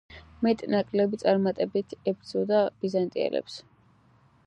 მეტ-ნაკლები 0.45 1.19
წარმატებით 1.25 1.95
ებრძოდა 2.13 2.65
ბიზანტიელებს. 2.83 3.63